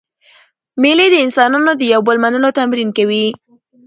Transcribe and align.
مېلې 0.81 1.07
د 1.11 1.15
انسانانو 1.25 1.71
د 1.77 1.81
یو 1.93 2.01
بل 2.07 2.17
منلو 2.23 2.49
تمرین 2.59 2.89
کوي. 2.97 3.25